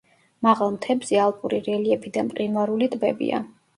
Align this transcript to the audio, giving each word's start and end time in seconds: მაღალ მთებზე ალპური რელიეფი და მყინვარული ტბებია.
მაღალ 0.45 0.71
მთებზე 0.77 1.21
ალპური 1.25 1.59
რელიეფი 1.67 2.13
და 2.17 2.25
მყინვარული 2.31 2.89
ტბებია. 2.95 3.45